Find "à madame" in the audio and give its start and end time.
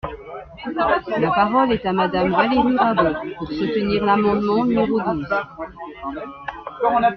1.85-2.31